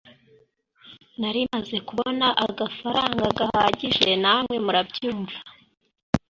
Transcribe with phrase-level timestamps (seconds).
[1.19, 5.37] nari maze kubona agafaranga gahagije namwe murabyumva